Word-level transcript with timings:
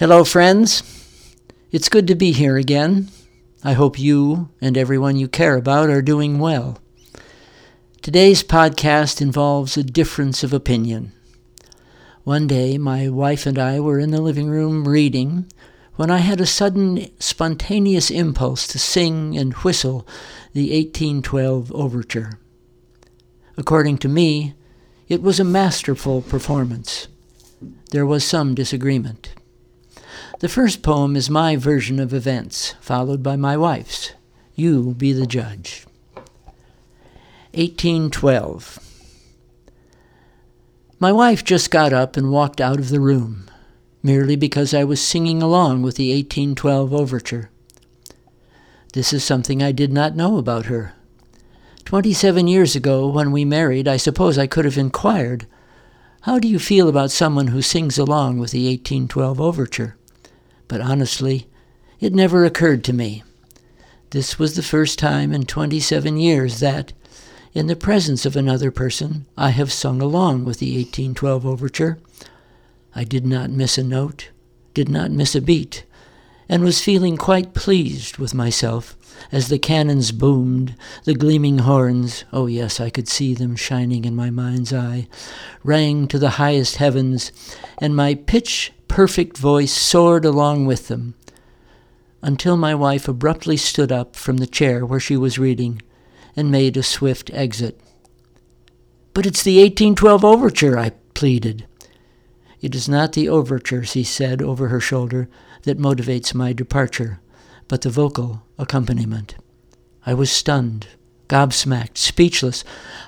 Hello, 0.00 0.24
friends. 0.24 0.82
It's 1.70 1.90
good 1.90 2.06
to 2.06 2.14
be 2.14 2.32
here 2.32 2.56
again. 2.56 3.10
I 3.62 3.74
hope 3.74 3.98
you 3.98 4.48
and 4.58 4.78
everyone 4.78 5.16
you 5.16 5.28
care 5.28 5.56
about 5.56 5.90
are 5.90 6.00
doing 6.00 6.38
well. 6.38 6.78
Today's 8.00 8.42
podcast 8.42 9.20
involves 9.20 9.76
a 9.76 9.84
difference 9.84 10.42
of 10.42 10.54
opinion. 10.54 11.12
One 12.24 12.46
day, 12.46 12.78
my 12.78 13.10
wife 13.10 13.44
and 13.44 13.58
I 13.58 13.78
were 13.78 13.98
in 13.98 14.10
the 14.10 14.22
living 14.22 14.48
room 14.48 14.88
reading 14.88 15.44
when 15.96 16.10
I 16.10 16.16
had 16.16 16.40
a 16.40 16.46
sudden 16.46 17.10
spontaneous 17.18 18.10
impulse 18.10 18.66
to 18.68 18.78
sing 18.78 19.36
and 19.36 19.52
whistle 19.52 20.08
the 20.54 20.70
1812 20.70 21.70
Overture. 21.72 22.38
According 23.58 23.98
to 23.98 24.08
me, 24.08 24.54
it 25.10 25.20
was 25.20 25.38
a 25.38 25.44
masterful 25.44 26.22
performance. 26.22 27.08
There 27.90 28.06
was 28.06 28.24
some 28.24 28.54
disagreement. 28.54 29.29
The 30.40 30.48
first 30.48 30.82
poem 30.82 31.16
is 31.16 31.28
my 31.28 31.56
version 31.56 32.00
of 32.00 32.14
events, 32.14 32.74
followed 32.80 33.22
by 33.22 33.36
my 33.36 33.58
wife's. 33.58 34.12
You 34.54 34.94
be 34.94 35.12
the 35.12 35.26
judge. 35.26 35.86
1812. 37.52 38.78
My 40.98 41.12
wife 41.12 41.44
just 41.44 41.70
got 41.70 41.92
up 41.92 42.16
and 42.16 42.32
walked 42.32 42.58
out 42.58 42.78
of 42.78 42.88
the 42.88 43.00
room 43.00 43.50
merely 44.02 44.34
because 44.34 44.72
I 44.72 44.82
was 44.82 45.00
singing 45.00 45.42
along 45.42 45.82
with 45.82 45.96
the 45.96 46.10
1812 46.14 46.94
overture. 46.94 47.50
This 48.94 49.12
is 49.12 49.22
something 49.22 49.62
I 49.62 49.72
did 49.72 49.92
not 49.92 50.16
know 50.16 50.38
about 50.38 50.66
her. 50.66 50.94
Twenty 51.84 52.14
seven 52.14 52.48
years 52.48 52.74
ago, 52.74 53.06
when 53.08 53.30
we 53.30 53.44
married, 53.44 53.86
I 53.86 53.98
suppose 53.98 54.38
I 54.38 54.46
could 54.46 54.64
have 54.64 54.78
inquired, 54.78 55.46
How 56.22 56.38
do 56.38 56.48
you 56.48 56.58
feel 56.58 56.88
about 56.88 57.10
someone 57.10 57.48
who 57.48 57.60
sings 57.60 57.98
along 57.98 58.38
with 58.38 58.52
the 58.52 58.66
1812 58.68 59.38
overture? 59.38 59.96
But 60.70 60.80
honestly, 60.80 61.48
it 61.98 62.14
never 62.14 62.44
occurred 62.44 62.84
to 62.84 62.92
me. 62.92 63.24
This 64.10 64.38
was 64.38 64.54
the 64.54 64.62
first 64.62 65.00
time 65.00 65.32
in 65.32 65.42
27 65.42 66.16
years 66.16 66.60
that, 66.60 66.92
in 67.52 67.66
the 67.66 67.74
presence 67.74 68.24
of 68.24 68.36
another 68.36 68.70
person, 68.70 69.26
I 69.36 69.50
have 69.50 69.72
sung 69.72 70.00
along 70.00 70.44
with 70.44 70.60
the 70.60 70.76
1812 70.76 71.44
overture 71.44 71.98
I 72.94 73.02
did 73.02 73.26
not 73.26 73.50
miss 73.50 73.78
a 73.78 73.82
note, 73.82 74.30
did 74.72 74.88
not 74.88 75.10
miss 75.10 75.34
a 75.34 75.40
beat, 75.40 75.84
and 76.48 76.62
was 76.62 76.80
feeling 76.80 77.16
quite 77.16 77.52
pleased 77.52 78.18
with 78.18 78.32
myself 78.32 78.96
as 79.32 79.48
the 79.48 79.58
cannons 79.58 80.12
boomed, 80.12 80.76
the 81.02 81.14
gleaming 81.14 81.58
horns, 81.58 82.24
oh 82.32 82.46
yes, 82.46 82.78
I 82.78 82.90
could 82.90 83.08
see 83.08 83.34
them 83.34 83.56
shining 83.56 84.04
in 84.04 84.14
my 84.14 84.30
mind's 84.30 84.72
eye, 84.72 85.08
rang 85.64 86.06
to 86.06 86.18
the 86.18 86.30
highest 86.30 86.76
heavens, 86.76 87.32
and 87.78 87.96
my 87.96 88.14
pitch 88.14 88.72
perfect 88.90 89.38
voice 89.38 89.72
soared 89.72 90.24
along 90.24 90.66
with 90.66 90.88
them, 90.88 91.14
until 92.22 92.56
my 92.56 92.74
wife 92.74 93.06
abruptly 93.06 93.56
stood 93.56 93.92
up 93.92 94.16
from 94.16 94.38
the 94.38 94.48
chair 94.48 94.84
where 94.84 94.98
she 94.98 95.16
was 95.16 95.38
reading 95.38 95.80
and 96.34 96.50
made 96.50 96.76
a 96.76 96.82
swift 96.82 97.30
exit. 97.32 97.80
But 99.14 99.26
it's 99.26 99.44
the 99.44 99.58
1812 99.58 100.24
overture, 100.24 100.76
I 100.76 100.90
pleaded. 101.14 101.66
It 102.60 102.74
is 102.74 102.88
not 102.88 103.12
the 103.12 103.28
overture, 103.28 103.84
she 103.84 104.02
said 104.02 104.42
over 104.42 104.66
her 104.68 104.80
shoulder, 104.80 105.28
that 105.62 105.78
motivates 105.78 106.34
my 106.34 106.52
departure, 106.52 107.20
but 107.68 107.82
the 107.82 107.90
vocal 107.90 108.42
accompaniment. 108.58 109.36
I 110.04 110.14
was 110.14 110.32
stunned, 110.32 110.88
gobsmacked, 111.28 111.96
speechless. 111.96 112.64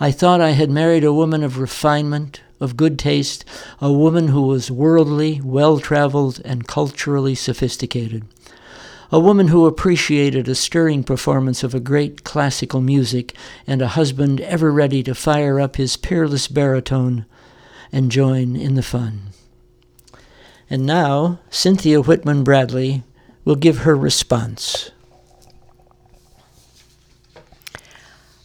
I 0.00 0.10
thought 0.10 0.40
I 0.40 0.52
had 0.52 0.70
married 0.70 1.04
a 1.04 1.12
woman 1.12 1.44
of 1.44 1.58
refinement, 1.58 2.40
of 2.60 2.76
good 2.76 2.98
taste, 2.98 3.44
a 3.80 3.92
woman 3.92 4.28
who 4.28 4.42
was 4.42 4.70
worldly, 4.70 5.40
well 5.42 5.78
traveled, 5.78 6.40
and 6.44 6.66
culturally 6.66 7.34
sophisticated. 7.34 8.24
A 9.12 9.20
woman 9.20 9.48
who 9.48 9.66
appreciated 9.66 10.48
a 10.48 10.54
stirring 10.54 11.04
performance 11.04 11.62
of 11.62 11.74
a 11.74 11.80
great 11.80 12.24
classical 12.24 12.80
music, 12.80 13.34
and 13.66 13.80
a 13.80 13.88
husband 13.88 14.40
ever 14.40 14.72
ready 14.72 15.02
to 15.04 15.14
fire 15.14 15.60
up 15.60 15.76
his 15.76 15.96
peerless 15.96 16.48
baritone 16.48 17.26
and 17.92 18.10
join 18.10 18.56
in 18.56 18.74
the 18.74 18.82
fun. 18.82 19.28
And 20.68 20.84
now, 20.84 21.38
Cynthia 21.50 22.00
Whitman 22.00 22.42
Bradley 22.42 23.04
will 23.44 23.54
give 23.54 23.78
her 23.78 23.94
response. 23.94 24.90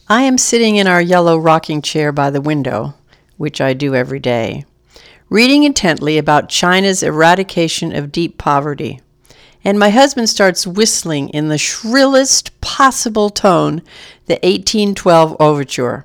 I 0.08 0.22
am 0.22 0.38
sitting 0.38 0.76
in 0.76 0.86
our 0.86 1.00
yellow 1.00 1.38
rocking 1.38 1.82
chair 1.82 2.12
by 2.12 2.30
the 2.30 2.40
window, 2.40 2.94
which 3.36 3.60
I 3.60 3.72
do 3.72 3.94
every 3.94 4.20
day, 4.20 4.64
reading 5.28 5.64
intently 5.64 6.18
about 6.18 6.48
China's 6.48 7.02
eradication 7.02 7.94
of 7.94 8.12
deep 8.12 8.38
poverty. 8.38 9.00
And 9.64 9.78
my 9.78 9.90
husband 9.90 10.28
starts 10.28 10.66
whistling 10.66 11.28
in 11.28 11.48
the 11.48 11.58
shrillest 11.58 12.60
possible 12.60 13.30
tone 13.30 13.82
the 14.26 14.34
1812 14.42 15.36
overture. 15.38 16.04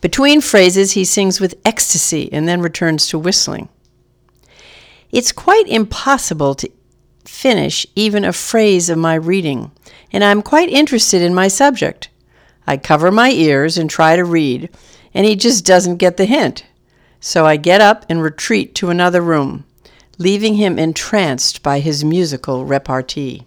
Between 0.00 0.40
phrases, 0.40 0.92
he 0.92 1.04
sings 1.04 1.40
with 1.40 1.58
ecstasy 1.64 2.32
and 2.32 2.48
then 2.48 2.60
returns 2.60 3.08
to 3.08 3.18
whistling. 3.18 3.68
It's 5.10 5.32
quite 5.32 5.66
impossible 5.66 6.54
to 6.56 6.70
finish 7.24 7.86
even 7.94 8.24
a 8.24 8.32
phrase 8.32 8.90
of 8.90 8.98
my 8.98 9.14
reading, 9.14 9.70
and 10.12 10.22
I'm 10.22 10.42
quite 10.42 10.68
interested 10.68 11.22
in 11.22 11.34
my 11.34 11.48
subject. 11.48 12.10
I 12.66 12.76
cover 12.76 13.10
my 13.10 13.30
ears 13.30 13.78
and 13.78 13.88
try 13.88 14.16
to 14.16 14.24
read, 14.24 14.68
and 15.18 15.26
he 15.26 15.34
just 15.34 15.66
doesn't 15.66 15.96
get 15.96 16.16
the 16.16 16.26
hint. 16.26 16.64
So 17.18 17.44
I 17.44 17.56
get 17.56 17.80
up 17.80 18.06
and 18.08 18.22
retreat 18.22 18.76
to 18.76 18.88
another 18.88 19.20
room, 19.20 19.64
leaving 20.16 20.54
him 20.54 20.78
entranced 20.78 21.60
by 21.60 21.80
his 21.80 22.04
musical 22.04 22.64
repartee. 22.64 23.44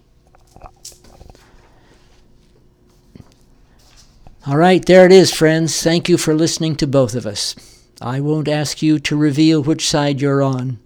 All 4.46 4.58
right, 4.58 4.86
there 4.86 5.06
it 5.06 5.14
is, 5.14 5.32
friends. 5.32 5.82
Thank 5.82 6.10
you 6.10 6.18
for 6.18 6.34
listening 6.34 6.76
to 6.76 6.88
both 6.88 7.16
of 7.16 7.26
us. 7.26 7.56
I 8.02 8.20
won't 8.20 8.50
ask 8.50 8.82
you 8.82 9.00
to 9.00 9.16
reveal 9.16 9.64
which 9.64 9.88
side 9.88 10.20
you're 10.20 10.44
on. 10.44 10.78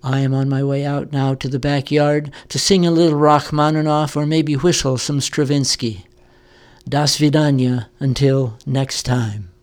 I 0.00 0.20
am 0.20 0.32
on 0.32 0.48
my 0.48 0.62
way 0.62 0.84
out 0.84 1.10
now 1.10 1.34
to 1.34 1.48
the 1.48 1.58
backyard 1.58 2.30
to 2.50 2.58
sing 2.60 2.86
a 2.86 2.92
little 2.92 3.18
Rachmaninoff 3.18 4.16
or 4.16 4.26
maybe 4.26 4.54
whistle 4.54 4.96
some 4.96 5.20
Stravinsky. 5.20 6.06
Das 6.88 7.16
Vidanya 7.16 7.86
until 7.98 8.58
next 8.64 9.02
time. 9.02 9.53